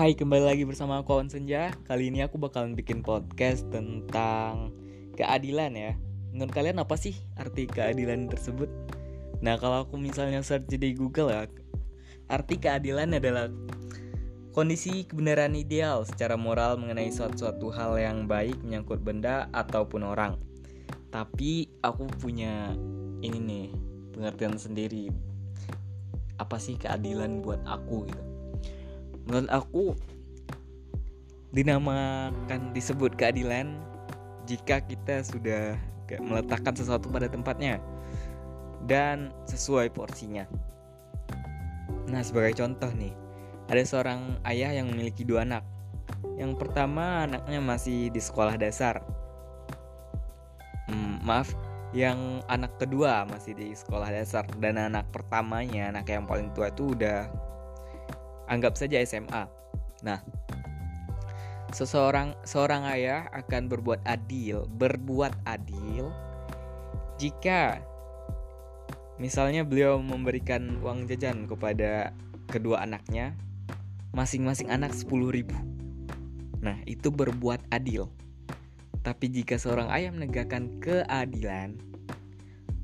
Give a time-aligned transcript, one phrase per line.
[0.00, 1.76] Hai, kembali lagi bersama aku Awan Senja.
[1.84, 4.72] Kali ini aku bakalan bikin podcast tentang
[5.12, 5.92] keadilan ya.
[6.32, 8.72] Menurut kalian apa sih arti keadilan tersebut?
[9.44, 11.44] Nah, kalau aku misalnya search di Google ya,
[12.32, 13.52] arti keadilan adalah
[14.56, 20.40] kondisi kebenaran ideal secara moral mengenai suatu-suatu hal yang baik menyangkut benda ataupun orang.
[21.12, 22.72] Tapi aku punya
[23.20, 23.68] ini nih,
[24.16, 25.12] pengertian sendiri.
[26.40, 28.29] Apa sih keadilan buat aku gitu?
[29.30, 29.94] Menurut aku
[31.54, 33.78] dinamakan disebut keadilan
[34.50, 35.78] jika kita sudah
[36.18, 37.78] meletakkan sesuatu pada tempatnya
[38.90, 40.50] dan sesuai porsinya.
[42.10, 43.14] Nah, sebagai contoh nih,
[43.70, 45.62] ada seorang ayah yang memiliki dua anak.
[46.34, 48.98] Yang pertama anaknya masih di sekolah dasar.
[50.90, 51.54] Hmm, maaf,
[51.94, 56.98] yang anak kedua masih di sekolah dasar dan anak pertamanya, anak yang paling tua itu
[56.98, 57.30] udah
[58.50, 59.46] Anggap saja SMA.
[60.02, 60.18] Nah,
[61.70, 66.10] seseorang seorang ayah akan berbuat adil, berbuat adil
[67.20, 67.78] jika
[69.22, 72.10] misalnya beliau memberikan uang jajan kepada
[72.50, 73.38] kedua anaknya,
[74.16, 75.54] masing-masing anak 10 ribu.
[76.58, 78.10] Nah, itu berbuat adil.
[79.00, 81.78] Tapi jika seorang ayah menegakkan keadilan,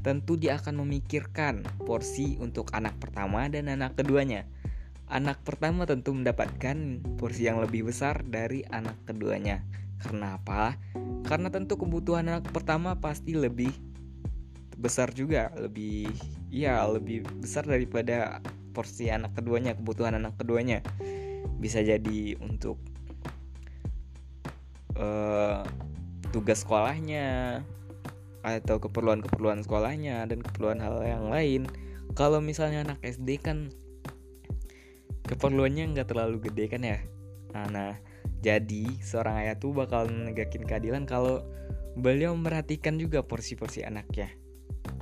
[0.06, 4.46] tentu dia akan memikirkan porsi untuk anak pertama dan anak keduanya
[5.06, 9.62] Anak pertama tentu mendapatkan porsi yang lebih besar dari anak keduanya.
[10.02, 10.74] Karena apa?
[11.22, 13.70] Karena tentu kebutuhan anak pertama pasti lebih
[14.74, 16.10] besar juga, lebih
[16.50, 18.42] ya lebih besar daripada
[18.74, 20.82] porsi anak keduanya, kebutuhan anak keduanya.
[21.62, 22.82] Bisa jadi untuk
[24.98, 25.62] uh,
[26.34, 27.62] tugas sekolahnya
[28.42, 31.70] atau keperluan-keperluan sekolahnya dan keperluan hal yang lain.
[32.18, 33.70] Kalau misalnya anak SD kan
[35.26, 36.98] keperluannya nggak terlalu gede kan ya?
[37.52, 37.92] Nah, nah
[38.40, 41.42] jadi seorang ayah tuh bakal negakin keadilan kalau
[41.98, 44.30] beliau memperhatikan juga porsi-porsi anaknya.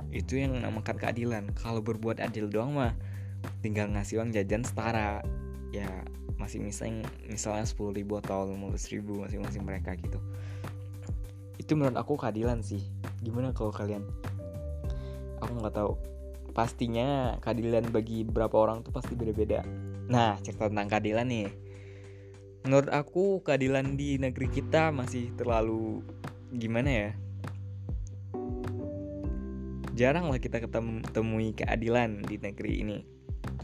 [0.09, 1.53] Itu yang namakan keadilan.
[1.53, 2.97] Kalau berbuat adil doang mah
[3.61, 5.21] tinggal ngasih uang jajan setara.
[5.69, 5.87] Ya
[6.41, 10.17] masih misalnya misalnya sepuluh ribu atau lima ribu masing-masing mereka gitu.
[11.59, 12.81] Itu menurut aku keadilan sih.
[13.21, 14.07] Gimana kalau kalian?
[15.43, 16.14] Aku nggak tahu
[16.55, 19.67] pastinya keadilan bagi beberapa orang tuh pasti beda-beda
[20.05, 21.49] Nah, cerita tentang keadilan nih.
[22.65, 26.05] Menurut aku keadilan di negeri kita masih terlalu
[26.53, 27.09] gimana ya?
[29.95, 32.99] Jarang lah kita ketemui keadilan di negeri ini.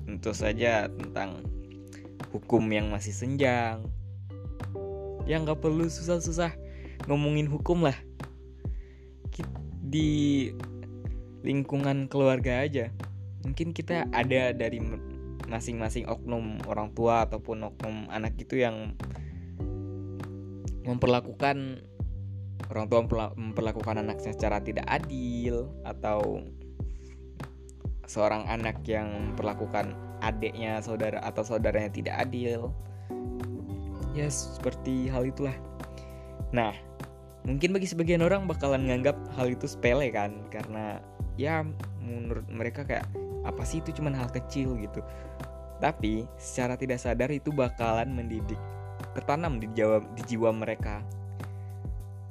[0.05, 1.45] Tentu saja tentang
[2.33, 3.85] hukum yang masih senjang.
[5.29, 6.57] Yang gak perlu susah-susah
[7.05, 7.97] ngomongin hukum lah.
[9.91, 10.49] Di
[11.41, 12.89] lingkungan keluarga aja.
[13.41, 14.77] Mungkin kita ada dari
[15.49, 18.95] masing-masing oknum orang tua ataupun oknum anak itu yang
[20.87, 21.83] memperlakukan
[22.71, 26.45] orang tua memperlakukan anaknya secara tidak adil atau
[28.07, 29.91] seorang anak yang memperlakukan
[30.23, 32.71] adiknya saudara atau saudaranya tidak adil
[34.15, 35.55] ya seperti hal itulah
[36.55, 36.75] nah
[37.47, 40.99] mungkin bagi sebagian orang bakalan nganggap hal itu sepele kan karena
[41.41, 41.65] ya
[42.01, 43.09] menurut mereka kayak
[43.41, 44.77] apa sih itu cuman hal kecil?
[44.77, 45.01] gitu.
[45.81, 48.59] Tapi secara tidak sadar itu bakalan mendidik
[49.17, 51.01] tertanam di jiwa di jiwa mereka.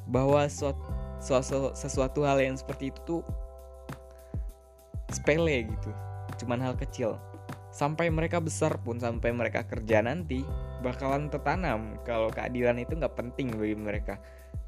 [0.06, 0.87] Bahwa suatu,
[1.19, 3.22] suatu sesuatu hal yang seperti itu tuh
[5.10, 5.91] sepele gitu
[6.41, 7.21] cuman hal kecil.
[7.71, 10.42] Sampai mereka besar pun sampai mereka kerja nanti
[10.82, 14.19] bakalan tertanam kalau keadilan itu nggak penting bagi mereka.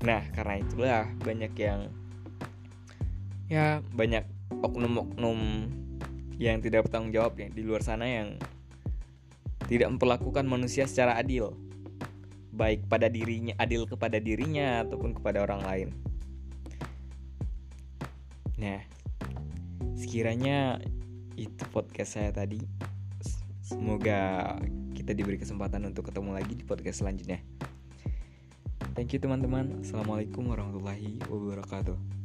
[0.04, 1.90] Nah karena itulah banyak yang
[3.52, 3.84] ya.
[3.92, 4.24] Banyak
[4.64, 5.68] oknum-oknum
[6.40, 8.40] yang tidak bertanggung jawab ya di luar sana yang
[9.68, 11.52] tidak memperlakukan manusia secara adil.
[12.52, 15.88] Baik pada dirinya adil kepada dirinya ataupun kepada orang lain.
[18.56, 18.80] Nah
[19.96, 20.80] sekiranya
[21.36, 22.60] itu podcast saya tadi
[23.64, 24.52] semoga
[24.92, 27.40] kita diberi kesempatan untuk ketemu lagi di podcast selanjutnya.
[28.92, 29.80] Thank you teman-teman.
[29.80, 32.21] Assalamualaikum warahmatullahi wabarakatuh